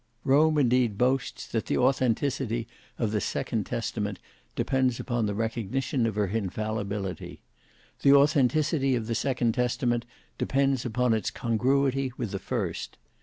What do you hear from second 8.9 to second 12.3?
of the second Testament depends upon its congruity